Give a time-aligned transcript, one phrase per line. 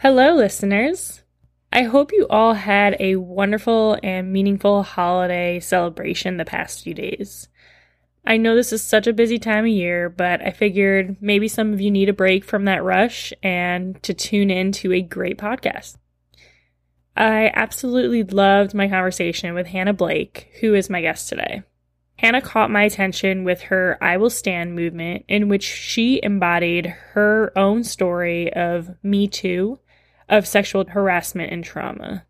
[0.00, 1.24] Hello, listeners.
[1.72, 7.48] I hope you all had a wonderful and meaningful holiday celebration the past few days.
[8.24, 11.72] I know this is such a busy time of year, but I figured maybe some
[11.72, 15.36] of you need a break from that rush and to tune in to a great
[15.36, 15.96] podcast.
[17.16, 21.64] I absolutely loved my conversation with Hannah Blake, who is my guest today.
[22.18, 27.52] Hannah caught my attention with her I Will Stand movement, in which she embodied her
[27.56, 29.80] own story of Me Too,
[30.28, 32.24] of sexual harassment and trauma.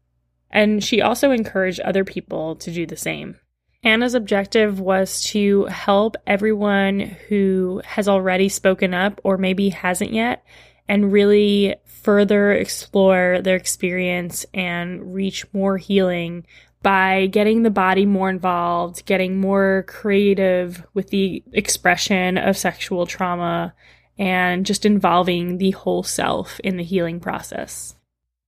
[0.51, 3.37] And she also encouraged other people to do the same.
[3.83, 10.45] Hannah's objective was to help everyone who has already spoken up or maybe hasn't yet
[10.89, 16.47] and really further explore their experience and reach more healing
[16.83, 23.75] by getting the body more involved, getting more creative with the expression of sexual trauma,
[24.19, 27.95] and just involving the whole self in the healing process.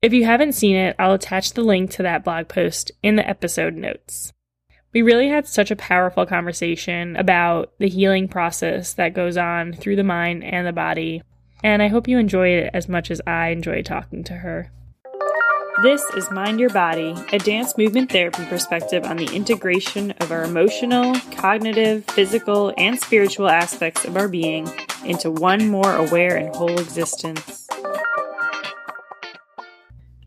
[0.03, 3.29] If you haven't seen it, I'll attach the link to that blog post in the
[3.29, 4.33] episode notes.
[4.93, 9.97] We really had such a powerful conversation about the healing process that goes on through
[9.97, 11.23] the mind and the body,
[11.63, 14.73] and I hope you enjoyed it as much as I enjoyed talking to her.
[15.83, 20.45] This is Mind Your Body, a dance movement therapy perspective on the integration of our
[20.45, 24.69] emotional, cognitive, physical, and spiritual aspects of our being
[25.07, 27.67] into one more aware and whole existence.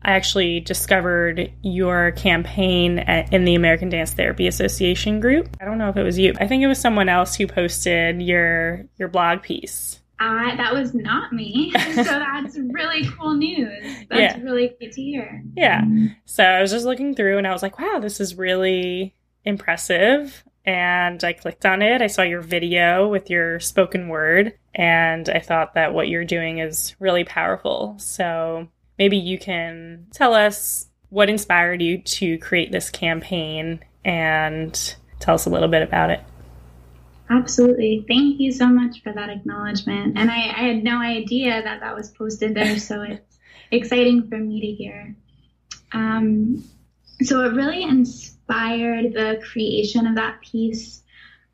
[0.02, 5.56] I actually discovered your campaign at, in the American Dance Therapy Association group.
[5.60, 6.34] I don't know if it was you.
[6.40, 10.00] I think it was someone else who posted your your blog piece.
[10.18, 11.72] I that was not me.
[11.94, 13.84] so that's really cool news.
[14.08, 14.42] That's yeah.
[14.42, 15.42] really good to hear.
[15.56, 15.82] Yeah.
[16.24, 20.44] So I was just looking through and I was like, wow, this is really impressive.
[20.66, 22.00] And I clicked on it.
[22.00, 26.56] I saw your video with your spoken word, and I thought that what you're doing
[26.56, 27.96] is really powerful.
[27.98, 28.68] So
[28.98, 35.44] maybe you can tell us what inspired you to create this campaign and tell us
[35.44, 36.20] a little bit about it.
[37.30, 38.04] Absolutely.
[38.06, 40.18] Thank you so much for that acknowledgement.
[40.18, 43.38] And I, I had no idea that that was posted there, so it's
[43.70, 45.16] exciting for me to hear.
[45.92, 46.64] Um,
[47.22, 51.02] so it really inspired the creation of that piece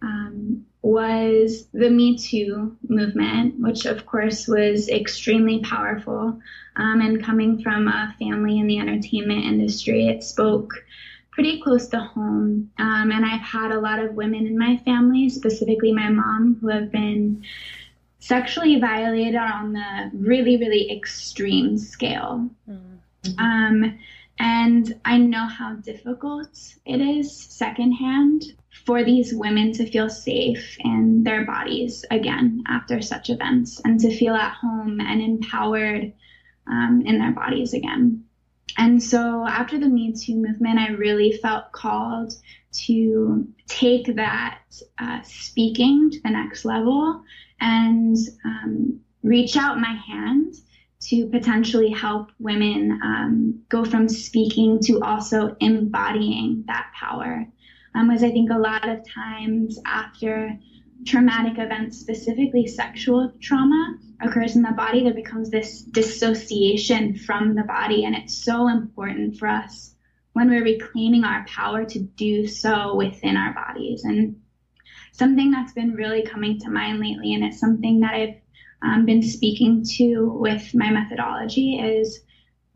[0.03, 6.41] um, was the Me Too movement, which of course was extremely powerful.
[6.77, 10.73] Um, and coming from a family in the entertainment industry, it spoke
[11.41, 12.71] pretty close to home.
[12.79, 16.69] Um, and I've had a lot of women in my family, specifically my mom, who
[16.69, 17.43] have been
[18.19, 22.51] sexually violated on the really, really extreme scale.
[22.69, 23.39] Mm-hmm.
[23.39, 23.99] Um,
[24.39, 26.51] and I know how difficult
[26.85, 28.53] it is secondhand
[28.85, 34.15] for these women to feel safe in their bodies again after such events and to
[34.15, 36.13] feel at home and empowered
[36.67, 38.25] um, in their bodies again.
[38.79, 42.35] And so after the Me Too movement, I really felt called
[42.73, 44.61] to take that
[44.99, 47.23] uh, speaking to the next level
[47.61, 50.55] and um, reach out my hand
[51.01, 57.47] to potentially help women um, go from speaking to also embodying that power.
[57.95, 60.57] Um, I think a lot of times after
[61.07, 67.63] traumatic events, specifically sexual trauma, occurs in the body, there becomes this dissociation from the
[67.63, 68.05] body.
[68.05, 69.95] And it's so important for us
[70.33, 74.05] when we're reclaiming our power to do so within our bodies.
[74.05, 74.41] And
[75.13, 78.37] something that's been really coming to mind lately, and it's something that I've
[78.83, 82.21] um, been speaking to with my methodology, is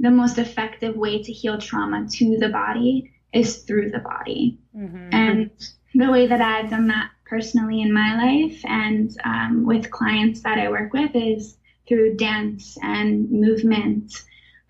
[0.00, 4.58] the most effective way to heal trauma to the body is through the body.
[4.76, 5.08] Mm-hmm.
[5.12, 5.50] And
[5.94, 10.58] the way that I've done that personally in my life and um, with clients that
[10.58, 11.56] I work with is
[11.88, 14.12] through dance and movement.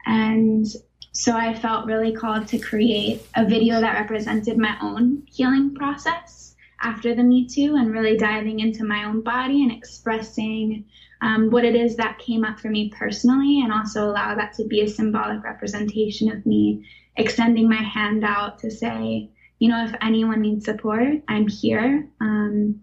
[0.06, 0.66] And
[1.12, 6.56] so I felt really called to create a video that represented my own healing process
[6.82, 10.84] after the Me Too and really diving into my own body and expressing
[11.20, 14.64] um, what it is that came up for me personally and also allow that to
[14.64, 16.84] be a symbolic representation of me
[17.16, 22.08] extending my hand out to say, you know, if anyone needs support, I'm here.
[22.20, 22.80] Um,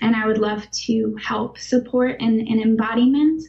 [0.00, 3.42] and I would love to help support and, in embodiment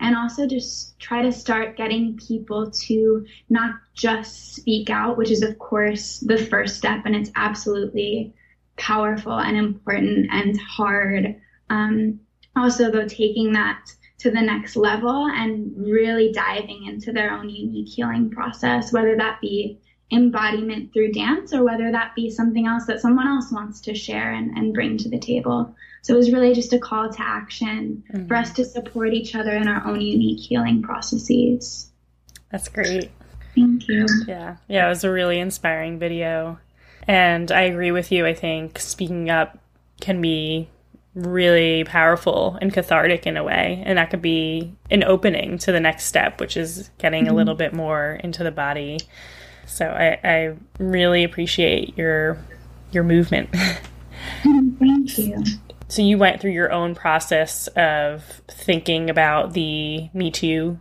[0.00, 5.42] and also just try to start getting people to not just speak out, which is,
[5.42, 7.02] of course, the first step.
[7.06, 8.34] And it's absolutely
[8.76, 11.40] powerful and important and hard.
[11.70, 12.18] Um,
[12.56, 13.80] also, though, taking that
[14.18, 19.40] to the next level and really diving into their own unique healing process, whether that
[19.40, 19.78] be
[20.12, 24.32] embodiment through dance or whether that be something else that someone else wants to share
[24.32, 25.74] and, and bring to the table.
[26.02, 28.26] So it was really just a call to action mm-hmm.
[28.26, 31.90] for us to support each other in our own unique healing processes.
[32.50, 33.10] That's great.
[33.54, 34.06] Thank you.
[34.26, 34.56] Yeah.
[34.68, 36.58] Yeah, it was a really inspiring video.
[37.06, 38.26] And I agree with you.
[38.26, 39.58] I think speaking up
[40.00, 40.68] can be
[41.14, 43.82] really powerful and cathartic in a way.
[43.84, 47.34] And that could be an opening to the next step, which is getting mm-hmm.
[47.34, 48.98] a little bit more into the body.
[49.72, 52.38] So I, I really appreciate your
[52.92, 53.50] your movement.
[54.42, 55.42] Thank you.
[55.88, 60.78] So you went through your own process of thinking about the Me Too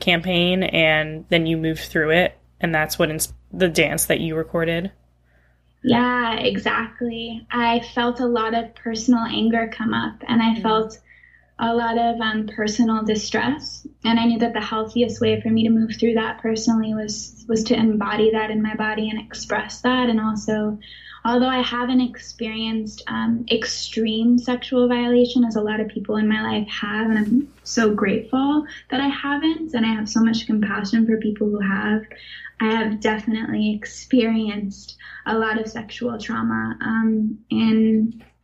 [0.00, 4.36] campaign and then you moved through it and that's what ins- the dance that you
[4.36, 4.92] recorded.
[5.82, 7.46] Yeah, exactly.
[7.50, 10.62] I felt a lot of personal anger come up and I mm-hmm.
[10.62, 10.98] felt
[11.60, 15.64] a lot of um, personal distress and i knew that the healthiest way for me
[15.64, 19.80] to move through that personally was was to embody that in my body and express
[19.80, 20.78] that and also
[21.24, 26.42] although i haven't experienced um, extreme sexual violation as a lot of people in my
[26.42, 31.06] life have and i'm so grateful that i haven't and i have so much compassion
[31.06, 32.02] for people who have
[32.60, 34.96] i have definitely experienced
[35.26, 37.38] a lot of sexual trauma um,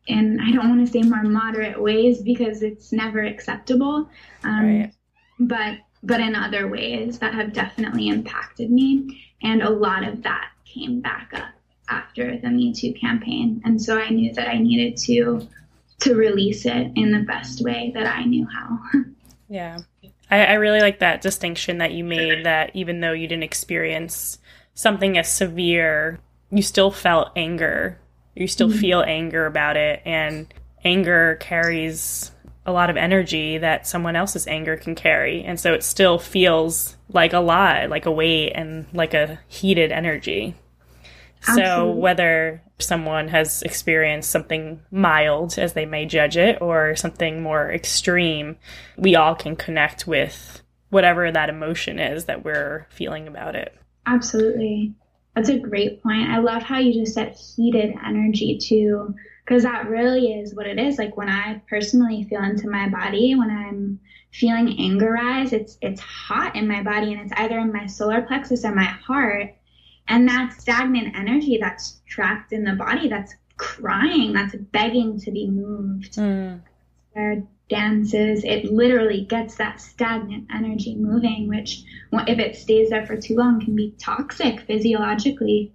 [0.06, 4.08] in I don't want to say more moderate ways because it's never acceptable.
[4.42, 4.92] Um, right.
[5.38, 10.50] But but in other ways that have definitely impacted me, and a lot of that
[10.64, 11.54] came back up
[11.88, 15.46] after the Me Too campaign, and so I knew that I needed to
[16.00, 18.78] to release it in the best way that I knew how.
[19.48, 19.78] yeah.
[20.30, 24.38] I, I really like that distinction that you made that even though you didn't experience
[24.74, 26.18] something as severe,
[26.50, 27.98] you still felt anger
[28.34, 28.78] you still mm-hmm.
[28.78, 30.52] feel anger about it and
[30.84, 32.31] anger carries
[32.66, 36.96] a lot of energy that someone else's anger can carry and so it still feels
[37.10, 40.54] like a lot like a weight and like a heated energy
[41.46, 41.64] Absolutely.
[41.64, 47.70] so whether someone has experienced something mild as they may judge it or something more
[47.70, 48.56] extreme
[48.96, 53.76] we all can connect with whatever that emotion is that we're feeling about it
[54.06, 54.94] Absolutely.
[55.34, 56.31] That's a great point.
[56.31, 59.14] I love how you just said heated energy too,
[59.44, 60.98] because that really is what it is.
[60.98, 63.98] Like when I personally feel into my body, when I'm
[64.32, 68.22] feeling anger rise, it's it's hot in my body and it's either in my solar
[68.22, 69.54] plexus or my heart.
[70.06, 75.48] And that stagnant energy that's trapped in the body, that's crying, that's begging to be
[75.48, 76.16] moved.
[76.16, 76.60] Mm.
[77.12, 81.82] Where dances, it literally gets that stagnant energy moving, which,
[82.12, 85.72] if it stays there for too long, can be toxic physiologically.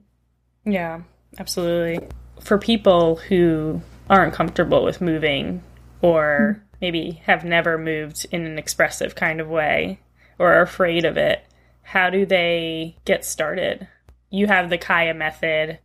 [0.65, 1.01] Yeah,
[1.37, 2.07] absolutely.
[2.41, 5.63] For people who aren't comfortable with moving
[6.01, 9.99] or maybe have never moved in an expressive kind of way
[10.37, 11.43] or are afraid of it,
[11.81, 13.87] how do they get started?
[14.29, 15.79] You have the Kaya method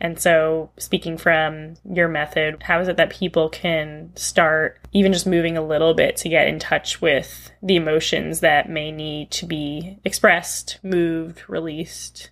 [0.00, 5.28] and so, speaking from your method, how is it that people can start even just
[5.28, 9.46] moving a little bit to get in touch with the emotions that may need to
[9.46, 12.30] be expressed, moved, released?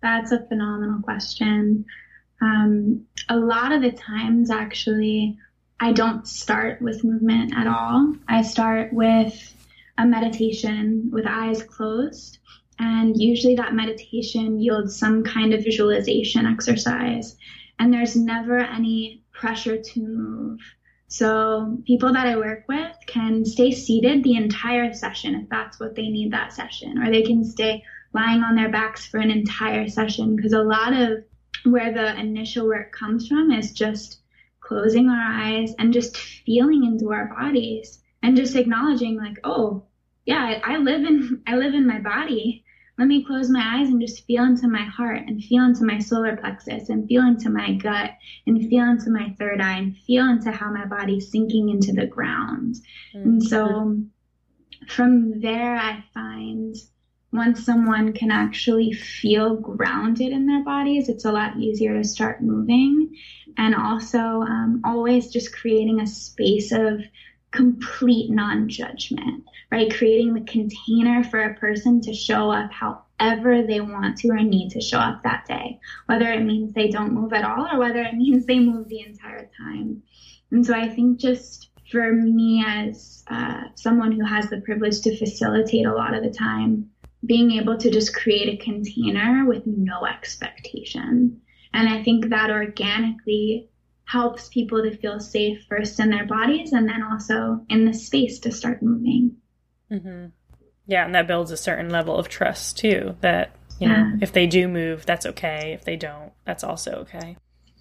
[0.00, 1.84] That's a phenomenal question.
[2.40, 5.38] Um, a lot of the times, actually,
[5.80, 8.14] I don't start with movement at all.
[8.26, 9.54] I start with
[9.98, 12.38] a meditation with eyes closed
[12.78, 17.36] and usually that meditation yields some kind of visualization exercise.
[17.78, 20.60] And there's never any pressure to move.
[21.08, 25.94] So people that I work with can stay seated the entire session if that's what
[25.94, 27.82] they need that session, or they can stay
[28.14, 31.24] lying on their backs for an entire session because a lot of
[31.64, 34.20] where the initial work comes from is just
[34.60, 39.84] closing our eyes and just feeling into our bodies and just acknowledging like, oh,
[40.24, 42.61] yeah, I live in I live in my body.
[43.02, 45.98] Let me close my eyes and just feel into my heart and feel into my
[45.98, 48.12] solar plexus and feel into my gut
[48.46, 52.06] and feel into my third eye and feel into how my body's sinking into the
[52.06, 52.76] ground.
[53.12, 53.28] Mm-hmm.
[53.28, 53.96] And so
[54.86, 56.76] from there, I find
[57.32, 62.40] once someone can actually feel grounded in their bodies, it's a lot easier to start
[62.40, 63.16] moving.
[63.58, 67.00] And also, um, always just creating a space of
[67.50, 69.90] complete non judgment, right?
[69.90, 74.68] Creating the container for a person to show up however they want to or need
[74.68, 78.02] to show up that day, whether it means they don't move at all or whether
[78.02, 80.02] it means they move the entire time.
[80.50, 85.16] And so I think just for me, as uh, someone who has the privilege to
[85.16, 86.90] facilitate a lot of the time,
[87.24, 91.40] being able to just create a container with no expectation.
[91.72, 93.70] And I think that organically
[94.04, 98.38] helps people to feel safe first in their bodies and then also in the space
[98.40, 99.36] to start moving.
[99.92, 100.26] Mm-hmm.
[100.86, 103.16] Yeah, and that builds a certain level of trust too.
[103.20, 104.12] That you know, yeah.
[104.20, 105.72] if they do move, that's okay.
[105.72, 107.36] If they don't, that's also okay.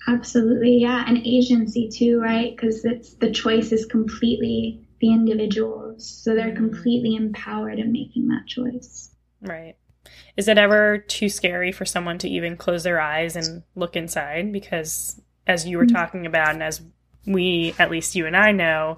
[0.08, 2.56] Absolutely, yeah, and agency too, right?
[2.56, 6.58] Because it's the choice is completely the individuals, so they're mm-hmm.
[6.58, 9.12] completely empowered in making that choice.
[9.42, 9.76] Right.
[10.38, 14.52] Is it ever too scary for someone to even close their eyes and look inside?
[14.52, 15.96] Because as you were mm-hmm.
[15.96, 16.82] talking about, and as
[17.26, 18.98] we, at least you and I know,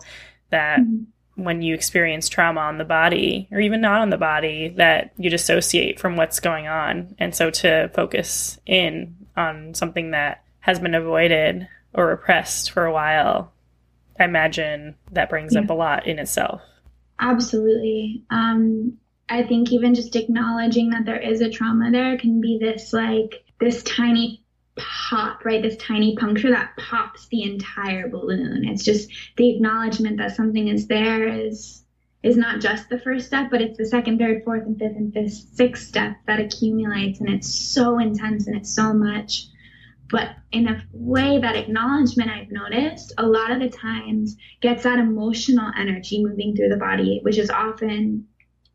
[0.49, 1.03] that mm-hmm.
[1.35, 5.29] When you experience trauma on the body, or even not on the body, that you
[5.29, 7.15] dissociate from what's going on.
[7.17, 12.93] And so to focus in on something that has been avoided or repressed for a
[12.93, 13.51] while,
[14.19, 15.61] I imagine that brings yeah.
[15.61, 16.61] up a lot in itself.
[17.19, 18.23] Absolutely.
[18.29, 18.97] Um,
[19.29, 23.43] I think even just acknowledging that there is a trauma there can be this like
[23.59, 24.42] this tiny
[24.75, 25.61] pop, right?
[25.61, 28.67] This tiny puncture that pops the entire balloon.
[28.67, 31.83] It's just the acknowledgement that something is there is
[32.23, 35.13] is not just the first step, but it's the second, third, fourth, and fifth, and
[35.13, 39.47] fifth, sixth step that accumulates, and it's so intense and it's so much.
[40.09, 44.99] But in a way, that acknowledgement I've noticed a lot of the times gets that
[44.99, 48.27] emotional energy moving through the body, which is often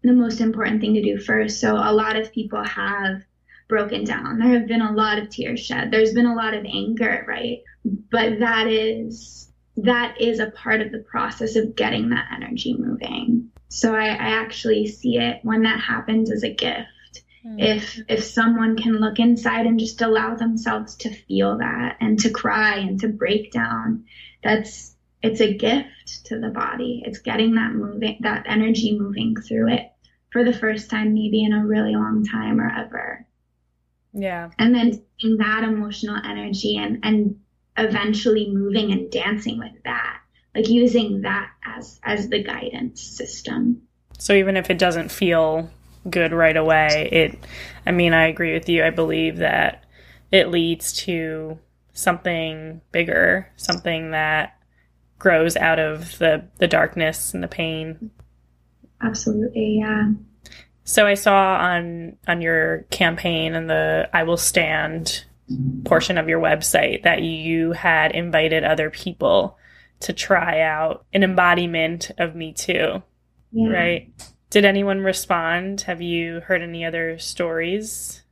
[0.03, 1.61] the most important thing to do first.
[1.61, 3.23] So a lot of people have
[3.69, 4.39] broken down.
[4.39, 5.91] There have been a lot of tears shed.
[5.91, 7.59] There's been a lot of anger, right?
[7.85, 13.51] But that is that is a part of the process of getting that energy moving.
[13.69, 17.23] So I, I actually see it when that happens as a gift.
[17.47, 17.57] Mm.
[17.59, 22.31] If if someone can look inside and just allow themselves to feel that and to
[22.31, 24.07] cry and to break down,
[24.43, 27.03] that's it's a gift to the body.
[27.05, 29.93] It's getting that moving that energy moving through it
[30.31, 33.27] for the first time maybe in a really long time or ever.
[34.13, 34.51] Yeah.
[34.59, 37.41] And then taking that emotional energy and, and
[37.77, 40.21] eventually moving and dancing with that.
[40.55, 43.83] Like using that as as the guidance system.
[44.19, 45.71] So even if it doesn't feel
[46.09, 47.39] good right away, it
[47.87, 48.85] I mean, I agree with you.
[48.85, 49.85] I believe that
[50.33, 51.59] it leads to
[51.93, 54.59] something bigger, something that
[55.19, 58.11] grows out of the the darkness and the pain.
[59.01, 60.11] Absolutely, yeah.
[60.89, 65.27] So I saw on on your campaign and the I will stand
[65.85, 69.59] portion of your website that you had invited other people
[70.01, 73.03] to try out an embodiment of me too.
[73.53, 73.69] Yeah.
[73.69, 74.11] Right?
[74.49, 75.83] Did anyone respond?
[75.83, 78.23] Have you heard any other stories?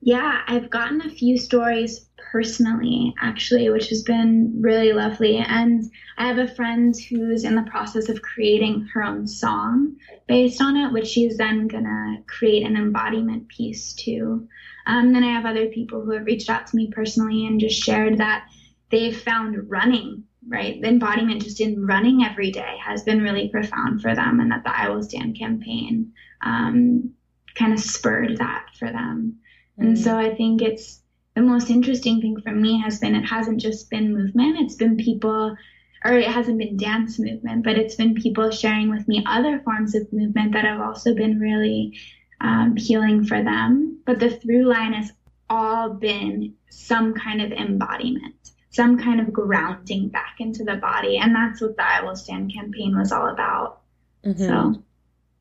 [0.00, 5.38] Yeah, I've gotten a few stories personally, actually, which has been really lovely.
[5.38, 5.84] And
[6.16, 9.96] I have a friend who's in the process of creating her own song
[10.28, 14.46] based on it, which she's then gonna create an embodiment piece to.
[14.86, 17.82] Um, then I have other people who have reached out to me personally and just
[17.82, 18.44] shared that
[18.90, 20.80] they've found running, right?
[20.80, 24.62] The embodiment just in running every day has been really profound for them, and that
[24.62, 27.10] the I Will Stand campaign um,
[27.56, 29.34] kind of spurred that for them.
[29.78, 30.16] And so mm.
[30.16, 31.00] I think it's
[31.34, 34.96] the most interesting thing for me has been it hasn't just been movement, it's been
[34.96, 35.56] people,
[36.04, 39.94] or it hasn't been dance movement, but it's been people sharing with me other forms
[39.94, 41.96] of movement that have also been really
[42.40, 44.00] um, healing for them.
[44.04, 45.12] But the through line has
[45.48, 51.18] all been some kind of embodiment, some kind of grounding back into the body.
[51.18, 53.80] And that's what the I Will Stand campaign was all about.
[54.24, 54.44] Mm-hmm.
[54.44, 54.82] So,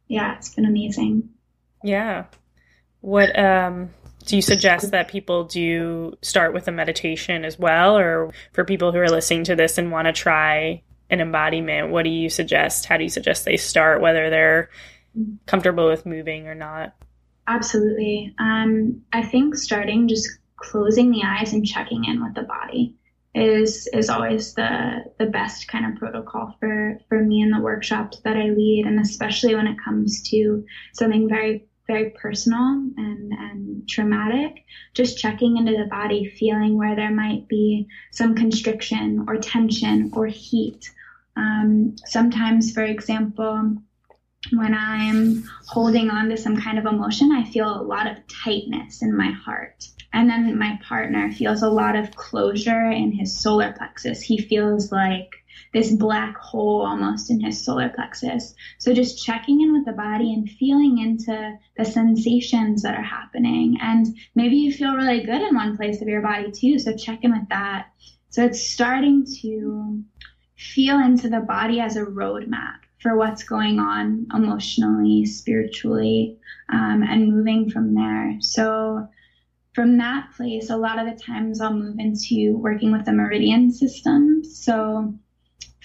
[0.07, 1.29] yeah, it's been amazing.
[1.83, 2.25] Yeah.
[3.01, 3.89] What um
[4.27, 7.97] do you suggest that people do start with a meditation as well?
[7.97, 12.03] Or for people who are listening to this and want to try an embodiment what
[12.03, 12.85] do you suggest?
[12.85, 14.69] How do you suggest they start whether they're
[15.45, 16.93] comfortable with moving or not?
[17.47, 18.35] Absolutely.
[18.39, 22.95] Um, i think starting just closing the eyes and checking in with the body
[23.33, 28.19] is is always the the best kind of protocol for for me in the workshops
[28.23, 28.85] that I lead.
[28.85, 32.59] And especially when it comes to something very very personal
[32.97, 34.63] and, and traumatic,
[34.93, 40.27] just checking into the body, feeling where there might be some constriction or tension or
[40.27, 40.91] heat.
[41.35, 43.77] Um, sometimes, for example,
[44.51, 49.01] when I'm holding on to some kind of emotion, I feel a lot of tightness
[49.01, 49.85] in my heart.
[50.13, 54.21] And then my partner feels a lot of closure in his solar plexus.
[54.21, 55.29] He feels like
[55.73, 58.53] this black hole almost in his solar plexus.
[58.77, 63.77] So just checking in with the body and feeling into the sensations that are happening.
[63.81, 66.79] And maybe you feel really good in one place of your body too.
[66.79, 67.87] So check in with that.
[68.29, 70.03] So it's starting to
[70.55, 76.37] feel into the body as a roadmap for what's going on emotionally, spiritually,
[76.69, 78.37] um, and moving from there.
[78.41, 79.07] So
[79.73, 83.71] from that place, a lot of the times I'll move into working with the meridian
[83.71, 84.43] system.
[84.43, 85.13] So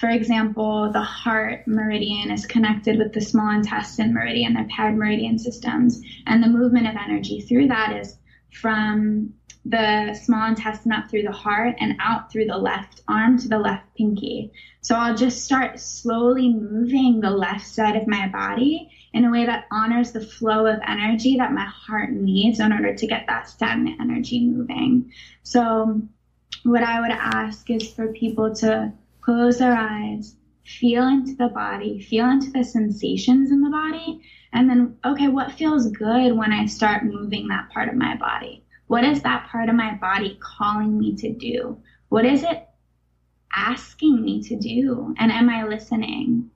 [0.03, 5.39] for example, the heart meridian is connected with the small intestine meridian, the paired meridian
[5.39, 8.19] systems, and the movement of energy through that is
[8.51, 9.33] from
[9.65, 13.61] the small intestine up through the heart and out through the left arm to the
[13.61, 14.51] left pinky.
[14.81, 19.47] So I'll just start slowly moving the left side of my body in a way
[19.47, 23.49] that honors the flow of energy that my heart needs in order to get that
[23.49, 25.13] stagnant energy moving.
[25.45, 26.03] So,
[26.65, 32.01] what I would ask is for people to close their eyes, feel into the body,
[32.01, 34.21] feel into the sensations in the body,
[34.53, 38.65] and then, okay, what feels good when I start moving that part of my body?
[38.89, 41.81] What is that part of my body calling me to do?
[42.11, 42.69] What is it
[43.55, 45.15] asking me to do?
[45.19, 46.51] And am I listening?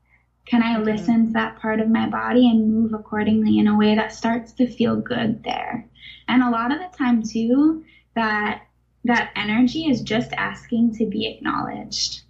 [0.44, 3.94] Can I listen to that part of my body and move accordingly in a way
[3.94, 5.88] that starts to feel good there?
[6.28, 8.62] And a lot of the time too, that
[9.04, 12.22] that energy is just asking to be acknowledged.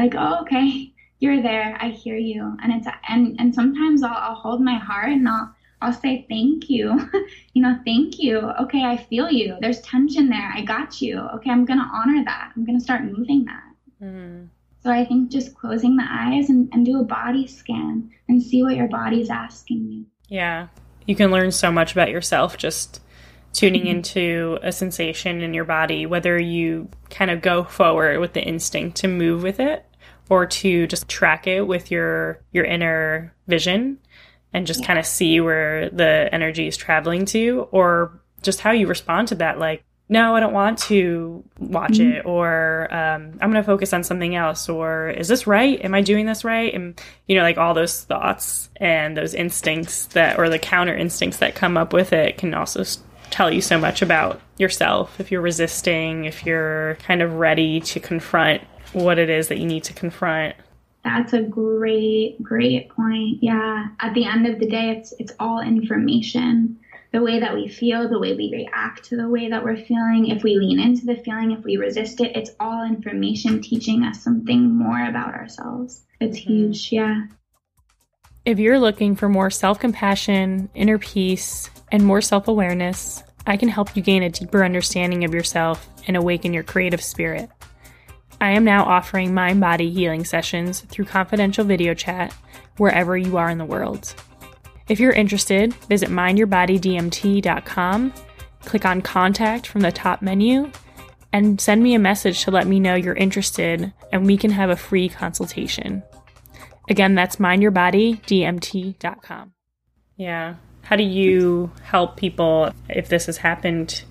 [0.00, 1.76] Like, oh, okay, you're there.
[1.78, 2.56] I hear you.
[2.62, 6.70] And it's and and sometimes I'll, I'll hold my heart and I'll I'll say thank
[6.70, 7.10] you.
[7.52, 8.38] you know, thank you.
[8.62, 9.58] Okay, I feel you.
[9.60, 10.52] There's tension there.
[10.54, 11.18] I got you.
[11.34, 12.52] Okay, I'm gonna honor that.
[12.56, 13.74] I'm gonna start moving that.
[14.02, 14.48] Mm.
[14.82, 18.62] So I think just closing the eyes and, and do a body scan and see
[18.62, 20.06] what your body's asking you.
[20.28, 20.68] Yeah.
[21.06, 23.02] You can learn so much about yourself just
[23.52, 23.96] tuning mm-hmm.
[23.96, 28.96] into a sensation in your body, whether you kind of go forward with the instinct
[28.98, 29.84] to move with it
[30.30, 33.98] or to just track it with your your inner vision
[34.54, 34.86] and just yeah.
[34.86, 39.34] kind of see where the energy is traveling to or just how you respond to
[39.34, 42.18] that like no, I don't want to watch mm-hmm.
[42.18, 45.80] it, or um, I'm going to focus on something else, or is this right?
[45.84, 46.74] Am I doing this right?
[46.74, 51.38] And, you know, like all those thoughts and those instincts that, or the counter instincts
[51.38, 52.82] that come up with it can also
[53.30, 55.20] tell you so much about yourself.
[55.20, 59.66] If you're resisting, if you're kind of ready to confront what it is that you
[59.66, 60.56] need to confront.
[61.04, 63.38] That's a great, great point.
[63.42, 63.88] Yeah.
[64.00, 66.78] At the end of the day, it's, it's all information
[67.12, 70.28] the way that we feel, the way we react to the way that we're feeling,
[70.28, 74.22] if we lean into the feeling, if we resist it, it's all information teaching us
[74.22, 76.02] something more about ourselves.
[76.20, 76.52] It's mm-hmm.
[76.52, 77.26] huge, yeah.
[78.44, 83.68] If you're looking for more self compassion, inner peace, and more self awareness, I can
[83.68, 87.50] help you gain a deeper understanding of yourself and awaken your creative spirit.
[88.40, 92.34] I am now offering mind body healing sessions through confidential video chat
[92.78, 94.14] wherever you are in the world.
[94.88, 98.14] If you're interested, visit mindyourbodydmt.com,
[98.64, 100.72] click on Contact from the top menu,
[101.32, 104.70] and send me a message to let me know you're interested, and we can have
[104.70, 106.02] a free consultation.
[106.88, 109.52] Again, that's mindyourbodydmt.com.
[110.16, 110.54] Yeah.
[110.82, 114.02] How do you help people if this has happened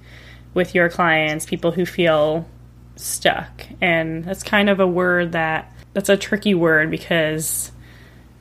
[0.54, 2.48] with your clients, people who feel
[3.00, 3.66] stuck?
[3.82, 7.72] And that's kind of a word that that's a tricky word because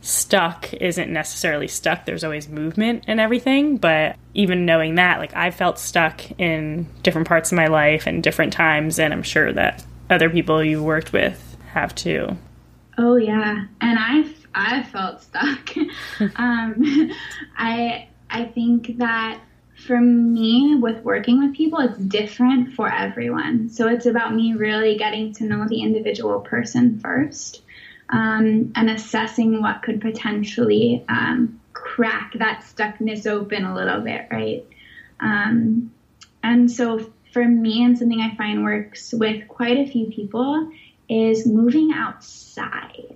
[0.00, 2.04] stuck isn't necessarily stuck.
[2.06, 3.76] There's always movement and everything.
[3.76, 8.22] But even knowing that, like I felt stuck in different parts of my life and
[8.22, 8.98] different times.
[8.98, 12.36] And I'm sure that other people you worked with have too.
[12.96, 13.64] Oh, yeah.
[13.80, 15.76] And I, I felt stuck.
[16.36, 17.12] um,
[17.56, 19.40] I, I think that
[19.88, 24.96] for me with working with people it's different for everyone so it's about me really
[24.96, 27.62] getting to know the individual person first
[28.10, 34.64] um, and assessing what could potentially um, crack that stuckness open a little bit, right?
[35.20, 35.92] Um,
[36.42, 40.70] and so for me, and something I find works with quite a few people
[41.08, 43.14] is moving outside.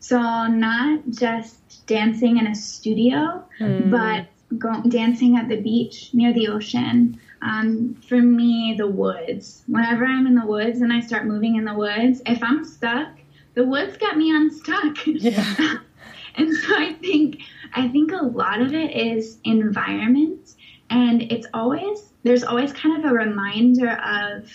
[0.00, 3.90] So not just dancing in a studio, mm.
[3.90, 4.26] but
[4.58, 7.20] go, dancing at the beach near the ocean.
[7.42, 9.64] Um, for me, the woods.
[9.66, 13.08] Whenever I'm in the woods and I start moving in the woods, if I'm stuck,
[13.54, 14.96] the woods got me unstuck.
[15.06, 15.78] Yeah.
[16.36, 17.38] and so I think
[17.74, 20.54] I think a lot of it is environment
[20.90, 24.48] and it's always there's always kind of a reminder of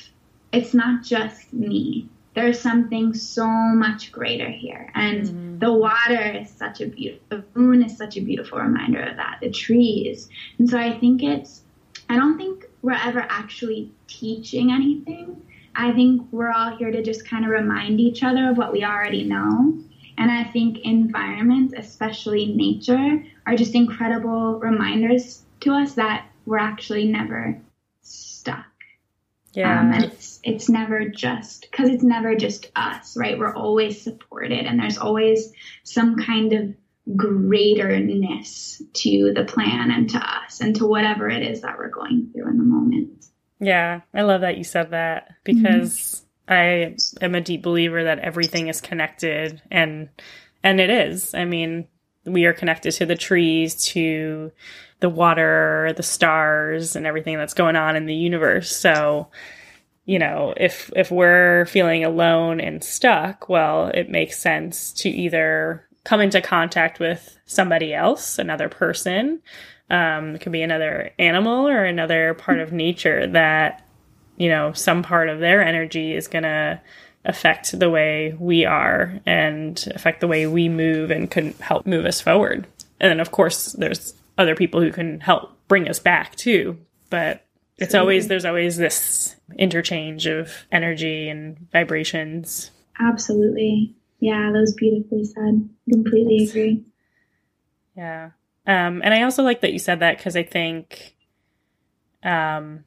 [0.53, 2.07] it's not just me.
[2.37, 4.91] There's something so much greater here.
[4.93, 5.59] And mm-hmm.
[5.59, 9.39] the water is such a beautiful the moon is such a beautiful reminder of that.
[9.41, 10.29] The trees.
[10.59, 11.63] And so I think it's
[12.09, 15.41] I don't think we're ever actually teaching anything
[15.79, 18.83] I think we're all here to just kind of remind each other of what we
[18.83, 19.77] already know.
[20.17, 27.07] And I think environment, especially nature, are just incredible reminders to us that we're actually
[27.07, 27.61] never
[28.01, 28.65] stuck.
[29.57, 29.79] Yeah.
[29.79, 33.39] Um, and it's it's never just because it's never just us, right?
[33.39, 36.75] We're always supported, and there's always some kind of
[37.17, 42.29] greaterness to the plan and to us and to whatever it is that we're going
[42.31, 43.25] through in the moment.
[43.59, 46.53] Yeah, I love that you said that because mm-hmm.
[46.53, 50.09] I am a deep believer that everything is connected and
[50.63, 51.33] and it is.
[51.33, 51.87] I mean,
[52.25, 54.51] we are connected to the trees, to
[54.99, 58.75] the water, the stars and everything that's going on in the universe.
[58.75, 59.27] So,
[60.05, 65.87] you know, if if we're feeling alone and stuck, well, it makes sense to either
[66.03, 69.41] come into contact with somebody else, another person,
[69.89, 73.85] um, it could be another animal or another part of nature that,
[74.37, 76.79] you know, some part of their energy is going to
[77.25, 82.05] affect the way we are and affect the way we move and can help move
[82.05, 82.65] us forward.
[82.99, 86.77] And then, of course, there's other people who can help bring us back too.
[87.09, 87.45] But
[87.77, 92.71] it's always, there's always this interchange of energy and vibrations.
[92.99, 93.95] Absolutely.
[94.19, 95.69] Yeah, that was beautifully said.
[95.89, 96.83] Completely agree.
[97.95, 98.31] Yeah.
[98.65, 101.15] Um, and I also like that you said that because I think,
[102.23, 102.83] um,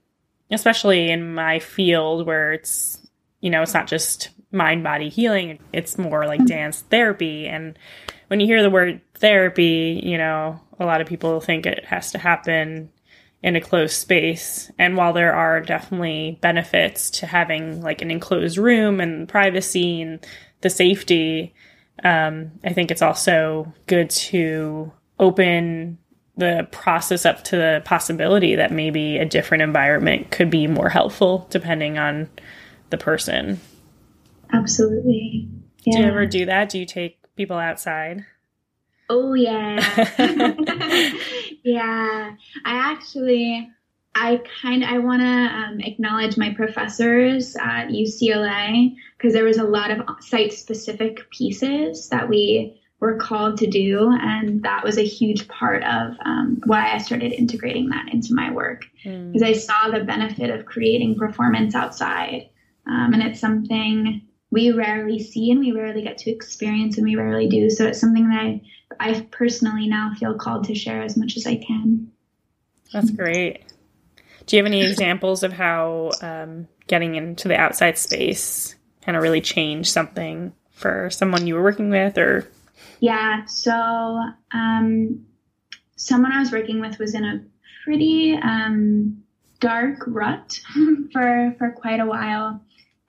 [0.50, 2.98] especially in my field where it's,
[3.40, 7.46] you know, it's not just mind body healing, it's more like dance therapy.
[7.46, 7.78] And
[8.28, 12.12] when you hear the word therapy, you know, a lot of people think it has
[12.12, 12.90] to happen
[13.42, 14.70] in a closed space.
[14.78, 20.24] And while there are definitely benefits to having like an enclosed room and privacy and
[20.60, 21.54] the safety,
[22.04, 25.98] um, I think it's also good to open
[26.36, 31.46] the process up to the possibility that maybe a different environment could be more helpful
[31.50, 32.28] depending on
[32.88, 33.60] the person.
[34.52, 35.48] Absolutely.
[35.84, 35.96] Yeah.
[35.96, 36.68] Do you ever do that?
[36.68, 38.24] Do you take people outside?
[39.08, 39.78] Oh yeah.
[41.64, 42.32] yeah.
[42.64, 43.68] I actually
[44.14, 49.64] I kind I want to um, acknowledge my professors at UCLA because there was a
[49.64, 55.06] lot of site specific pieces that we were called to do, and that was a
[55.06, 59.46] huge part of um, why I started integrating that into my work because mm.
[59.46, 62.50] I saw the benefit of creating performance outside,
[62.86, 67.16] um, and it's something we rarely see and we rarely get to experience and we
[67.16, 67.70] rarely do.
[67.70, 68.62] So it's something that I,
[68.98, 72.10] I personally now feel called to share as much as I can.
[72.92, 73.62] That's great.
[74.46, 79.22] Do you have any examples of how um, getting into the outside space kind of
[79.22, 82.48] really changed something for someone you were working with or?
[82.98, 83.44] Yeah.
[83.44, 83.72] So,
[84.52, 85.24] um,
[85.96, 87.44] someone I was working with was in a
[87.84, 89.22] pretty um,
[89.60, 90.58] dark rut
[91.12, 92.60] for for quite a while.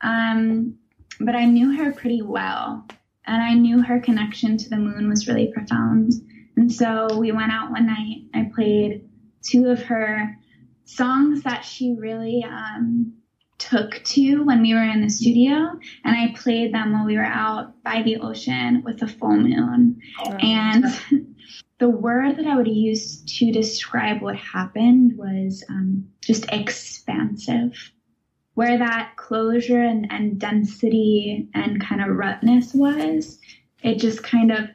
[0.01, 0.77] Um,
[1.19, 2.87] but I knew her pretty well,
[3.25, 6.13] and I knew her connection to the moon was really profound.
[6.57, 8.23] And so we went out one night.
[8.33, 9.07] I played
[9.43, 10.37] two of her
[10.85, 13.13] songs that she really um,
[13.57, 15.55] took to when we were in the studio,
[16.03, 20.01] and I played them while we were out by the ocean with a full moon.
[20.25, 20.85] Oh, and
[21.79, 27.91] the word that I would use to describe what happened was um, just expansive
[28.53, 33.39] where that closure and, and density and kind of rutness was,
[33.81, 34.69] it just kind of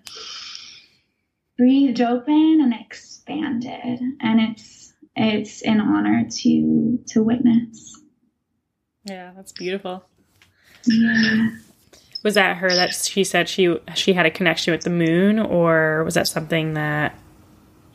[1.56, 4.00] breathed open and expanded.
[4.20, 8.00] And it's it's an honor to to witness.
[9.04, 10.04] Yeah, that's beautiful.
[10.84, 11.50] Yeah.
[12.22, 16.02] Was that her that she said she she had a connection with the moon, or
[16.04, 17.18] was that something that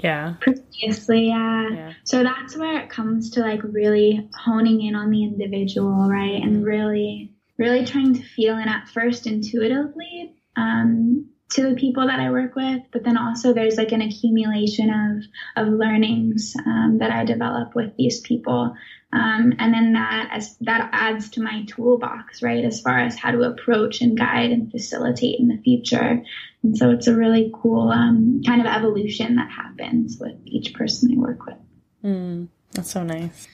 [0.03, 0.35] yeah.
[0.41, 1.69] Previously, yeah.
[1.69, 1.93] yeah.
[2.03, 6.41] So that's where it comes to like really honing in on the individual, right?
[6.41, 6.63] And mm-hmm.
[6.63, 12.31] really, really trying to feel in at first intuitively um, to the people that I
[12.31, 17.25] work with, but then also there's like an accumulation of of learnings um, that I
[17.25, 18.73] develop with these people,
[19.13, 23.31] um, and then that as that adds to my toolbox, right, as far as how
[23.31, 26.23] to approach and guide and facilitate in the future.
[26.63, 31.11] And so it's a really cool um, kind of evolution that happens with each person
[31.11, 31.57] I work with.
[32.05, 33.47] Mm, that's so nice.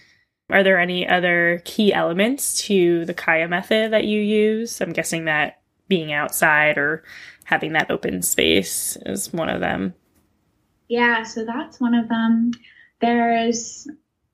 [0.49, 4.79] Are there any other key elements to the Kaya method that you use?
[4.79, 7.03] I'm guessing that being outside or
[7.45, 9.93] having that open space is one of them.
[10.87, 12.51] Yeah, so that's one of them.
[13.01, 13.87] There's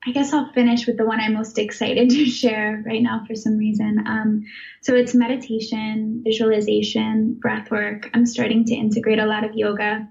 [0.05, 3.35] I guess I'll finish with the one I'm most excited to share right now for
[3.35, 4.03] some reason.
[4.05, 4.43] Um,
[4.81, 8.09] so it's meditation, visualization, breath work.
[8.13, 10.07] I'm starting to integrate a lot of yoga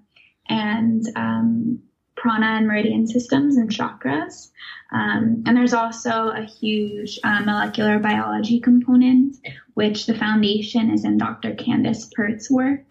[0.49, 1.83] and um,
[2.17, 4.51] prana and meridian systems and chakras.
[4.93, 9.37] Um, and there's also a huge uh, molecular biology component,
[9.75, 11.55] which the foundation is in Dr.
[11.55, 12.91] Candace Pert's work.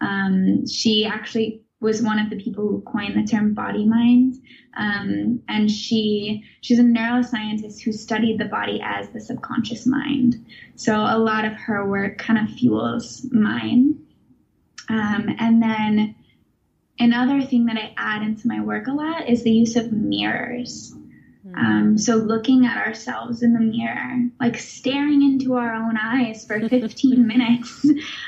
[0.00, 4.36] Um, she actually was one of the people who coined the term body mind.
[4.76, 10.44] Um, and she she's a neuroscientist who studied the body as the subconscious mind.
[10.76, 13.98] So a lot of her work kind of fuels mine.
[14.88, 16.14] Um, and then
[16.98, 20.94] another thing that I add into my work a lot is the use of mirrors.
[21.56, 26.60] Um, so looking at ourselves in the mirror, like staring into our own eyes for
[26.68, 27.84] 15 minutes.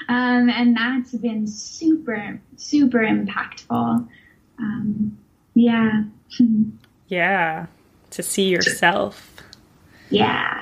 [0.09, 4.09] Um, and that's been super, super impactful.
[4.59, 5.19] Um,
[5.55, 6.05] yeah.
[7.09, 7.67] yeah.
[8.11, 9.33] To see yourself.
[10.11, 10.61] Yeah.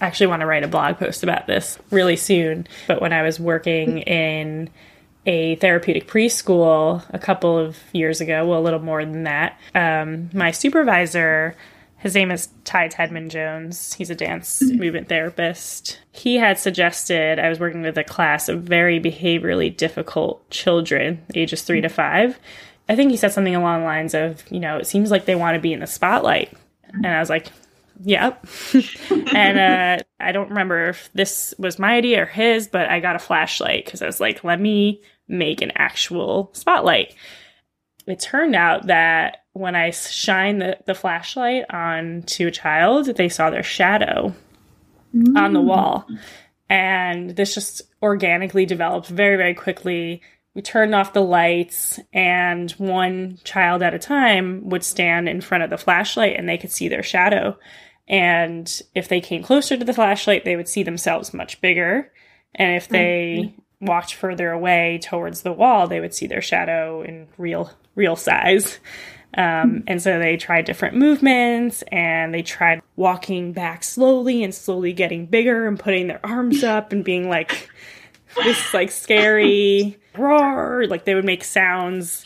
[0.00, 2.66] I actually want to write a blog post about this really soon.
[2.86, 4.70] But when I was working in
[5.26, 9.58] a therapeutic preschool a couple of years ago, well, a little more than that.
[9.74, 11.54] Um, my supervisor,
[11.98, 13.92] his name is Ty Tedman Jones.
[13.92, 14.78] He's a dance mm-hmm.
[14.78, 16.00] movement therapist.
[16.12, 21.62] He had suggested I was working with a class of very behaviorally difficult children, ages
[21.62, 21.96] three to mm-hmm.
[21.96, 22.38] five.
[22.88, 25.34] I think he said something along the lines of, you know, it seems like they
[25.34, 26.52] want to be in the spotlight.
[26.52, 27.04] Mm-hmm.
[27.04, 27.48] And I was like,
[28.04, 28.46] Yep.
[29.34, 33.16] and uh, I don't remember if this was my idea or his, but I got
[33.16, 37.14] a flashlight because I was like, let me make an actual spotlight.
[38.06, 43.50] It turned out that when I shine the, the flashlight onto a child, they saw
[43.50, 44.32] their shadow
[45.14, 45.36] mm.
[45.36, 46.06] on the wall.
[46.70, 50.22] And this just organically developed very, very quickly.
[50.54, 55.64] We turned off the lights, and one child at a time would stand in front
[55.64, 57.58] of the flashlight and they could see their shadow.
[58.06, 62.10] And if they came closer to the flashlight, they would see themselves much bigger.
[62.54, 63.86] And if they mm-hmm.
[63.86, 68.78] walked further away towards the wall, they would see their shadow in real real size.
[69.34, 74.92] Um, and so they tried different movements and they tried walking back slowly and slowly
[74.92, 77.70] getting bigger and putting their arms up and being like
[78.42, 80.86] this like scary roar.
[80.88, 82.24] Like they would make sounds.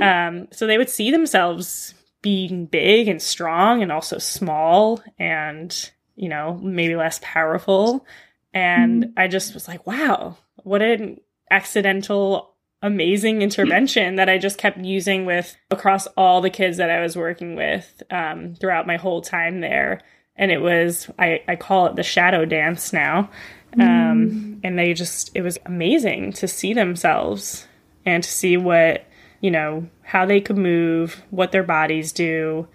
[0.00, 6.28] Um, so they would see themselves being big and strong and also small and, you
[6.28, 8.06] know, maybe less powerful.
[8.52, 9.12] And mm-hmm.
[9.18, 15.26] I just was like, wow, what an accidental, amazing intervention that I just kept using
[15.26, 19.60] with across all the kids that I was working with um, throughout my whole time
[19.60, 20.00] there.
[20.36, 23.30] And it was, I, I call it the shadow dance now.
[23.74, 24.60] Um, mm.
[24.62, 27.66] And they just, it was amazing to see themselves
[28.04, 29.06] and to see what
[29.40, 32.66] you know, how they could move, what their bodies do,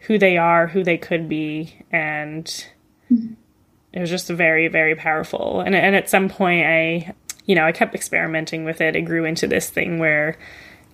[0.00, 2.44] who they are, who they could be, and
[3.10, 3.34] mm-hmm.
[3.92, 5.60] it was just very, very powerful.
[5.60, 7.14] And and at some point, I,
[7.48, 8.94] you know, I kept experimenting with it.
[8.94, 10.36] It grew into this thing where,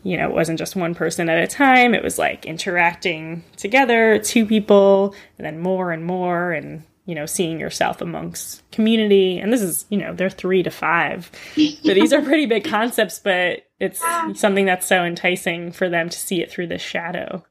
[0.05, 1.95] you know, it wasn't just one person at a time.
[1.95, 7.27] It was like interacting together, two people, and then more and more, and you know,
[7.27, 9.39] seeing yourself amongst community.
[9.39, 11.31] And this is, you know, they're three to five.
[11.55, 14.01] So these are pretty big concepts, but it's
[14.39, 17.45] something that's so enticing for them to see it through the shadow.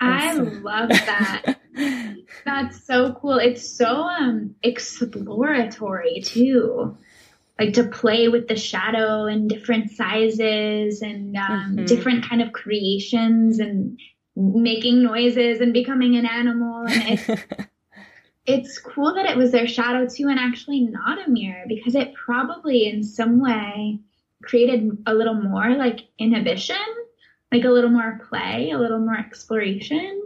[0.00, 1.56] I love that.
[2.44, 3.38] that's so cool.
[3.38, 6.96] It's so um exploratory too.
[7.58, 11.84] Like to play with the shadow and different sizes and um, mm-hmm.
[11.84, 13.98] different kind of creations and
[14.34, 16.84] making noises and becoming an animal.
[16.88, 17.42] And it's
[18.46, 22.14] it's cool that it was their shadow too and actually not a mirror because it
[22.14, 24.00] probably in some way
[24.42, 26.76] created a little more like inhibition
[27.50, 30.22] like a little more play a little more exploration.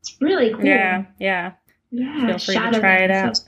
[0.00, 0.64] It's really cool.
[0.64, 1.52] Yeah yeah.
[1.90, 3.40] Yeah feel free to try it out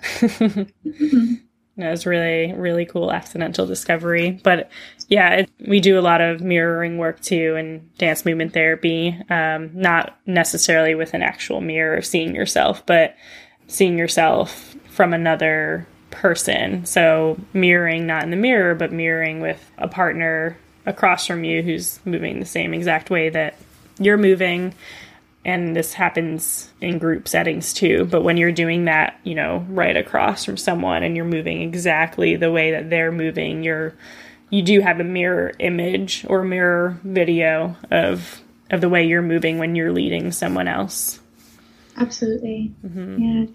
[1.78, 4.40] It was really, really cool accidental discovery.
[4.42, 4.70] But
[5.08, 9.16] yeah, it, we do a lot of mirroring work too and dance movement therapy.
[9.30, 13.16] Um, not necessarily with an actual mirror of seeing yourself, but
[13.68, 16.84] seeing yourself from another person.
[16.84, 22.00] So mirroring not in the mirror, but mirroring with a partner across from you who's
[22.04, 23.56] moving the same exact way that
[23.98, 24.74] you're moving.
[25.44, 28.04] And this happens in group settings too.
[28.04, 32.36] But when you're doing that, you know, right across from someone and you're moving exactly
[32.36, 33.94] the way that they're moving, you're
[34.50, 39.58] you do have a mirror image or mirror video of of the way you're moving
[39.58, 41.20] when you're leading someone else.
[41.96, 42.74] Absolutely.
[42.84, 43.22] Mm-hmm.
[43.22, 43.46] Yeah.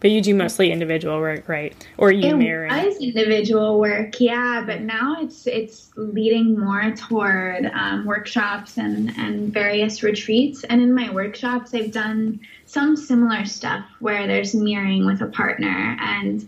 [0.00, 1.74] But you do mostly individual work, right?
[1.96, 2.68] Or you it marry?
[2.68, 4.62] was individual work, yeah.
[4.64, 10.62] But now it's it's leading more toward um, workshops and and various retreats.
[10.64, 15.96] And in my workshops, I've done some similar stuff where there's mirroring with a partner,
[16.00, 16.42] and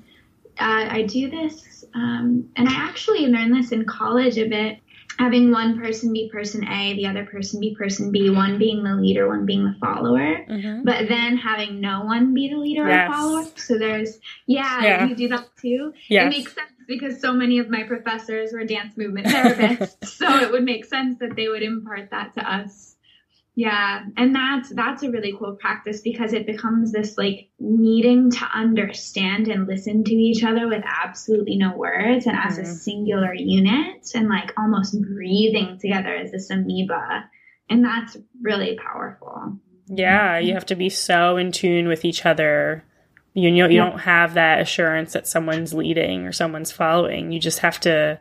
[0.58, 1.84] uh, I do this.
[1.92, 4.78] Um, and I actually learned this in college a bit
[5.20, 8.94] having one person be person A, the other person be person B, one being the
[8.94, 10.82] leader, one being the follower, mm-hmm.
[10.82, 13.10] but then having no one be the leader yes.
[13.10, 13.46] or follower.
[13.56, 15.92] So there's, yeah, yeah, you do that too.
[16.08, 16.26] Yes.
[16.26, 20.04] It makes sense because so many of my professors were dance movement therapists.
[20.06, 22.89] so it would make sense that they would impart that to us.
[23.60, 28.44] Yeah, and that's that's a really cool practice because it becomes this like needing to
[28.54, 32.62] understand and listen to each other with absolutely no words and as mm-hmm.
[32.62, 37.28] a singular unit and like almost breathing together as this amoeba.
[37.68, 39.58] And that's really powerful.
[39.88, 42.82] Yeah, you have to be so in tune with each other.
[43.34, 43.90] You know, you yeah.
[43.90, 47.30] don't have that assurance that someone's leading or someone's following.
[47.30, 48.20] You just have to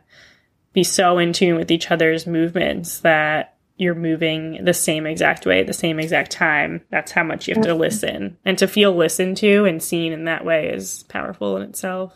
[0.74, 5.60] be so in tune with each other's movements that you're moving the same exact way
[5.60, 6.82] at the same exact time.
[6.90, 8.36] That's how much you have to listen.
[8.44, 12.12] And to feel listened to and seen in that way is powerful in itself.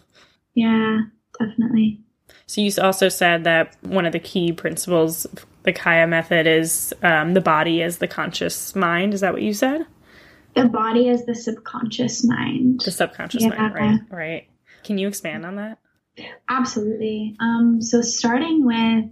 [0.54, 0.98] Yeah,
[1.38, 2.00] definitely.
[2.46, 6.92] So you also said that one of the key principles of the Kaya method is
[7.02, 9.14] um, the body as the conscious mind.
[9.14, 9.86] Is that what you said?
[10.54, 12.82] The body is the subconscious mind.
[12.84, 13.48] The subconscious yeah.
[13.48, 14.00] mind, right?
[14.10, 14.48] Right.
[14.84, 15.78] Can you expand on that?
[16.50, 17.36] Absolutely.
[17.40, 19.06] Um, so starting with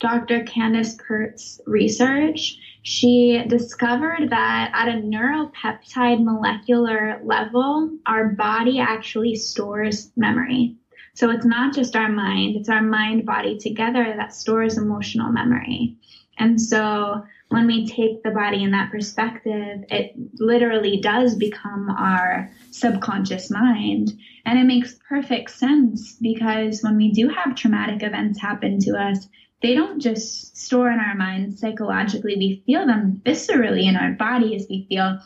[0.00, 0.44] Dr.
[0.44, 10.10] Candace Pert's research, she discovered that at a neuropeptide molecular level, our body actually stores
[10.16, 10.76] memory.
[11.14, 15.96] So it's not just our mind, it's our mind body together that stores emotional memory.
[16.38, 22.50] And so when we take the body in that perspective, it literally does become our
[22.70, 24.12] subconscious mind.
[24.44, 29.28] And it makes perfect sense because when we do have traumatic events happen to us,
[29.60, 32.36] they don't just store in our minds psychologically.
[32.36, 34.66] We feel them viscerally in our bodies.
[34.70, 35.18] We feel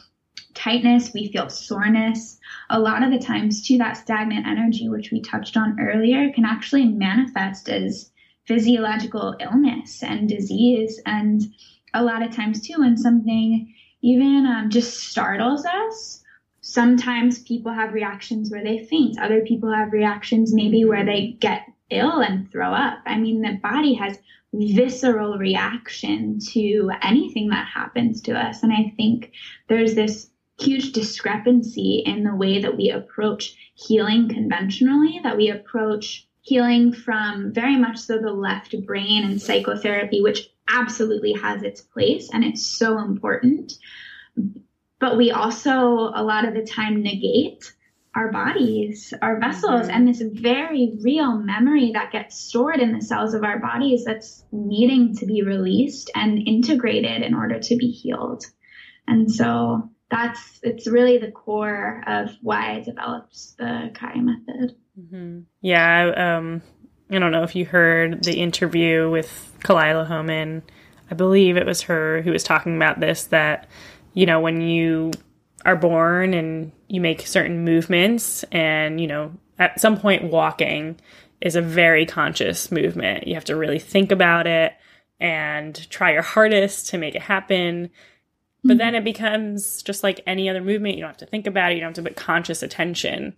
[0.54, 2.38] tightness, we feel soreness.
[2.70, 6.44] A lot of the times, too, that stagnant energy, which we touched on earlier, can
[6.44, 8.10] actually manifest as
[8.46, 11.00] physiological illness and disease.
[11.04, 11.42] And
[11.94, 16.22] a lot of times, too, when something even um, just startles us,
[16.60, 19.18] sometimes people have reactions where they faint.
[19.18, 22.98] Other people have reactions maybe where they get ill and throw up.
[23.07, 24.18] I mean, the body has
[24.55, 28.62] visceral reaction to anything that happens to us.
[28.62, 29.33] And I think
[29.68, 36.26] there's this huge discrepancy in the way that we approach healing conventionally, that we approach
[36.42, 42.31] healing from very much so the left brain and psychotherapy, which absolutely has its place
[42.33, 43.72] and it's so important.
[44.98, 47.72] But we also, a lot of the time, negate
[48.14, 49.90] our bodies, our vessels, mm-hmm.
[49.90, 54.44] and this very real memory that gets stored in the cells of our bodies that's
[54.53, 58.44] needing to be released and integrated in order to be healed.
[59.09, 64.77] And so that's it's really the core of why I developed the Kaya method.
[65.01, 65.40] Mm-hmm.
[65.62, 66.62] Yeah, um,
[67.11, 70.62] I don't know if you heard the interview with Kalila Homan.
[71.11, 73.25] I believe it was her who was talking about this.
[73.25, 73.68] That
[74.12, 75.12] you know when you
[75.64, 80.98] are born and you make certain movements and you know at some point walking
[81.40, 83.27] is a very conscious movement.
[83.27, 84.75] You have to really think about it
[85.20, 87.90] and try your hardest to make it happen.
[88.64, 90.94] But then it becomes just like any other movement.
[90.94, 91.75] You don't have to think about it.
[91.75, 93.35] You don't have to put conscious attention.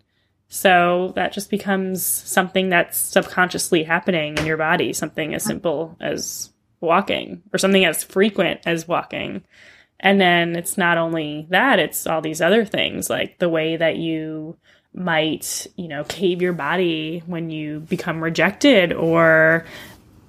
[0.48, 6.52] So that just becomes something that's subconsciously happening in your body something as simple as
[6.80, 9.42] walking or something as frequent as walking
[10.04, 13.96] and then it's not only that, it's all these other things like the way that
[13.96, 14.54] you
[14.92, 19.64] might, you know, cave your body when you become rejected or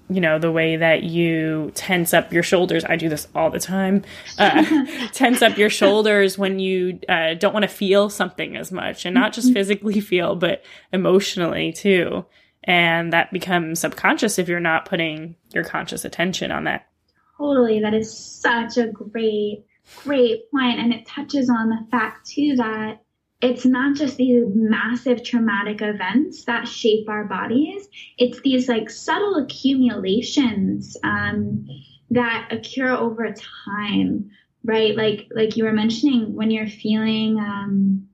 [0.08, 2.86] you know the way that you tense up your shoulders.
[2.86, 4.04] I do this all the time.
[4.38, 9.06] Uh, tense up your shoulders when you uh, don't want to feel something as much
[9.06, 9.56] and not just mm-hmm.
[9.56, 12.26] physically feel but emotionally too.
[12.64, 16.88] And that becomes subconscious if you're not putting your conscious attention on that
[17.38, 17.82] Totally.
[17.82, 19.65] That is such a great,
[20.04, 20.80] great point.
[20.80, 23.02] And it touches on the fact, too, that
[23.41, 29.36] it's not just these massive traumatic events that shape our bodies, it's these like subtle
[29.36, 31.67] accumulations um,
[32.12, 33.34] that occur over
[33.67, 34.32] time,
[34.63, 34.95] right?
[34.95, 38.08] Like, like you were mentioning when you're feeling, um,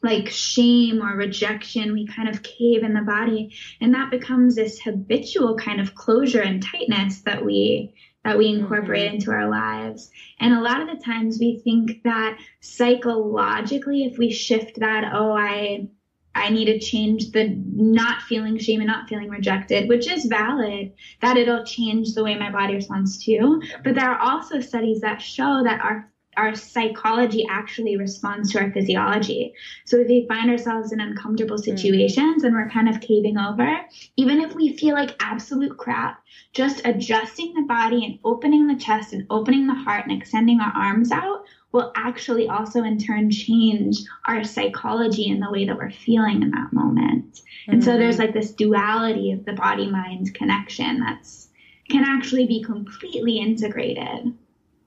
[0.00, 4.80] like shame or rejection, we kind of cave in the body, and that becomes this
[4.80, 7.92] habitual kind of closure and tightness that we
[8.24, 9.14] that we incorporate mm-hmm.
[9.16, 10.10] into our lives.
[10.40, 15.32] And a lot of the times we think that psychologically, if we shift that, oh,
[15.32, 15.88] I
[16.34, 20.92] I need to change the not feeling shame and not feeling rejected, which is valid,
[21.20, 23.60] that it'll change the way my body responds to.
[23.82, 28.70] But there are also studies that show that our our psychology actually responds to our
[28.70, 29.52] physiology.
[29.84, 31.64] So if we find ourselves in uncomfortable hmm.
[31.64, 32.46] situations mm.
[32.46, 33.80] and we're kind of caving over,
[34.16, 36.22] even if we feel like absolute crap,
[36.52, 40.72] just adjusting the body and opening the chest and opening the heart and extending our
[40.74, 45.90] arms out will actually also in turn change our psychology and the way that we're
[45.90, 47.34] feeling in that moment.
[47.34, 47.72] Mm-hmm.
[47.72, 48.22] And so there's hmm.
[48.22, 51.48] like this duality of the body mind connection that's
[51.90, 54.32] can actually be completely integrated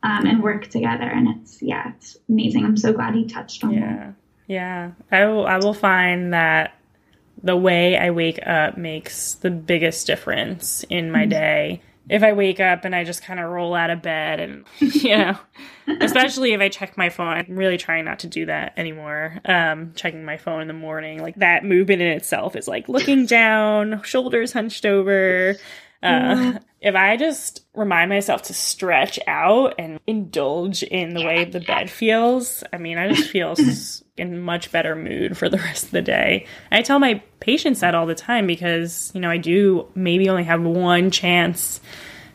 [0.03, 1.03] um, and work together.
[1.03, 2.65] And it's yeah, it's amazing.
[2.65, 3.95] I'm so glad you touched on yeah.
[3.97, 4.13] that.
[4.47, 5.45] Yeah, I will.
[5.45, 6.75] I will find that
[7.43, 11.29] the way I wake up makes the biggest difference in my mm-hmm.
[11.29, 11.81] day.
[12.09, 15.15] If I wake up and I just kind of roll out of bed and, you
[15.15, 15.37] know,
[16.01, 19.39] especially if I check my phone, I'm really trying not to do that anymore.
[19.45, 23.25] Um, checking my phone in the morning, like that movement in itself is like looking
[23.25, 25.55] down, shoulders hunched over,
[26.01, 31.59] Uh, if I just remind myself to stretch out and indulge in the way the
[31.59, 33.55] bed feels, I mean, I just feel
[34.17, 36.47] in much better mood for the rest of the day.
[36.71, 40.29] And I tell my patients that all the time because, you know, I do maybe
[40.29, 41.79] only have one chance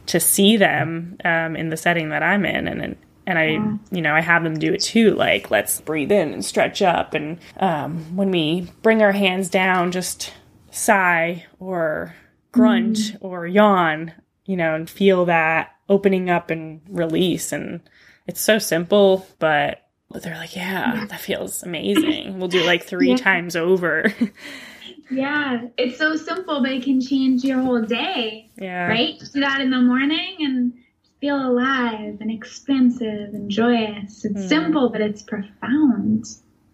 [0.07, 2.69] to see them um, in the setting that I'm in.
[2.69, 2.97] And,
[3.27, 3.77] and I, yeah.
[3.91, 5.15] you know, I have them do it too.
[5.15, 7.15] Like, let's breathe in and stretch up.
[7.15, 10.33] And um, when we bring our hands down, just
[10.71, 12.15] sigh or
[12.53, 13.19] grunt mm.
[13.21, 14.13] or yawn,
[14.45, 17.53] you know, and feel that opening up and release.
[17.53, 17.81] And
[18.27, 22.39] it's so simple, but they're like, yeah, that feels amazing.
[22.39, 23.17] We'll do it like three yeah.
[23.17, 24.13] times over.
[25.11, 28.51] yeah, it's so simple, but it can change your whole day.
[28.57, 28.87] Yeah.
[28.87, 29.19] Right?
[29.33, 30.73] Do that in the morning and
[31.21, 34.25] feel alive and expansive and joyous.
[34.25, 34.49] It's mm.
[34.49, 36.27] simple, but it's profound.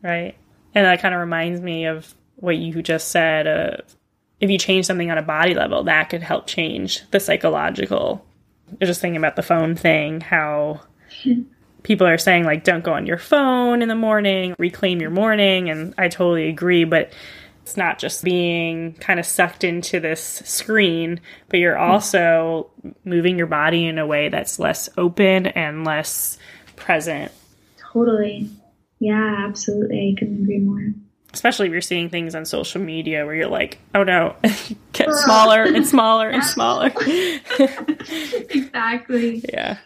[0.02, 0.36] Right.
[0.74, 3.96] And that kind of reminds me of what you just said of
[4.42, 8.26] if you change something on a body level, that could help change the psychological.
[8.68, 10.80] I was just thinking about the phone thing, how
[11.84, 15.70] people are saying, like, don't go on your phone in the morning, reclaim your morning.
[15.70, 16.82] And I totally agree.
[16.82, 17.12] But
[17.62, 21.92] it's not just being kind of sucked into this screen, but you're hmm.
[21.92, 22.68] also
[23.04, 26.36] moving your body in a way that's less open and less
[26.74, 27.30] present.
[27.78, 28.50] Totally.
[28.98, 30.16] Yeah, absolutely.
[30.16, 30.80] I couldn't agree more
[31.32, 34.36] especially if you're seeing things on social media where you're like, oh no,
[34.92, 36.92] get smaller and smaller and smaller.
[38.50, 39.44] exactly.
[39.52, 39.78] Yeah.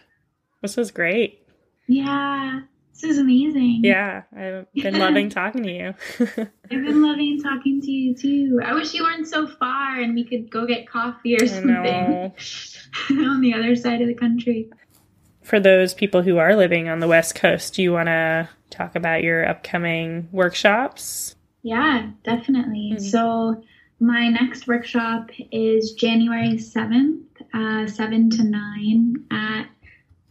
[0.61, 1.45] This was great.
[1.87, 2.61] Yeah.
[2.93, 3.81] This is amazing.
[3.83, 4.23] Yeah.
[4.35, 5.93] I've been loving talking to you.
[6.19, 8.59] I've been loving talking to you too.
[8.65, 12.33] I wish you weren't so far and we could go get coffee or something
[13.11, 14.69] on the other side of the country.
[15.43, 18.95] For those people who are living on the West Coast, do you want to talk
[18.95, 21.35] about your upcoming workshops?
[21.63, 22.93] Yeah, definitely.
[22.93, 23.03] Mm-hmm.
[23.03, 23.63] So,
[23.99, 29.67] my next workshop is January 7th, uh, 7 to 9 at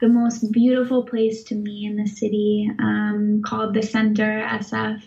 [0.01, 5.03] the most beautiful place to me in the city um, called the Center SF.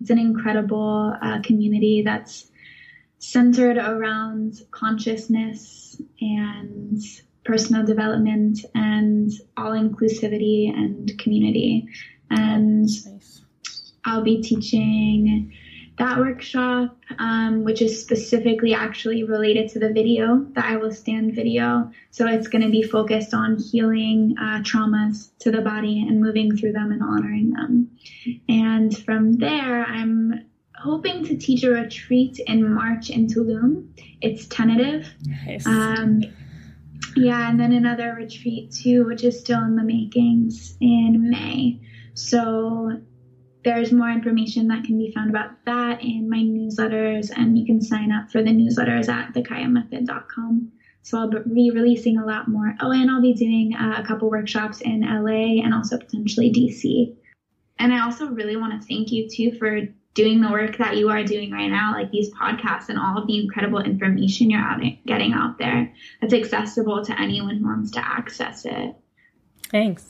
[0.00, 2.46] It's an incredible uh, community that's
[3.18, 7.00] centered around consciousness and
[7.44, 11.88] personal development and all inclusivity and community.
[12.30, 13.42] And nice.
[14.04, 15.52] I'll be teaching
[15.98, 21.34] that workshop, um, which is specifically actually related to the video, the I Will Stand
[21.34, 21.90] video.
[22.10, 26.56] So it's going to be focused on healing uh, traumas to the body and moving
[26.56, 27.90] through them and honoring them.
[28.48, 33.88] And from there, I'm hoping to teach a retreat in March in Tulum.
[34.20, 35.08] It's tentative.
[35.24, 35.66] Nice.
[35.66, 36.22] Um,
[37.16, 41.80] yeah, and then another retreat too, which is still in the makings in May.
[42.14, 43.00] So
[43.64, 47.80] there's more information that can be found about that in my newsletters, and you can
[47.80, 50.70] sign up for the newsletters at thekayamethod.com.
[51.02, 52.74] So I'll be releasing a lot more.
[52.80, 57.14] Oh, and I'll be doing uh, a couple workshops in LA and also potentially DC.
[57.78, 59.80] And I also really want to thank you too for
[60.14, 63.26] doing the work that you are doing right now, like these podcasts and all of
[63.26, 67.98] the incredible information you're out, getting out there that's accessible to anyone who wants to
[67.98, 68.94] access it.
[69.70, 70.08] Thanks.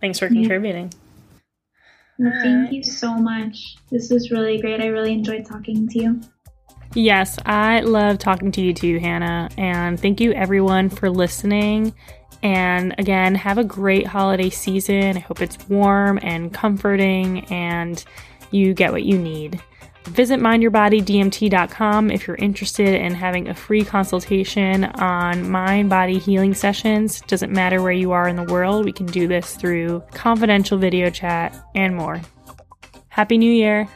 [0.00, 0.90] Thanks for contributing.
[0.92, 1.09] Yeah.
[2.20, 2.72] Well, thank right.
[2.72, 3.76] you so much.
[3.90, 4.82] This was really great.
[4.82, 6.20] I really enjoyed talking to you.
[6.94, 9.48] Yes, I love talking to you too, Hannah.
[9.56, 11.94] And thank you everyone for listening.
[12.42, 15.16] And again, have a great holiday season.
[15.16, 18.04] I hope it's warm and comforting and
[18.50, 19.62] you get what you need.
[20.04, 27.20] Visit mindyourbodydmt.com if you're interested in having a free consultation on mind body healing sessions.
[27.22, 31.10] Doesn't matter where you are in the world, we can do this through confidential video
[31.10, 32.20] chat and more.
[33.08, 33.88] Happy New Year!